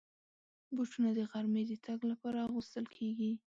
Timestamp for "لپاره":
2.11-2.37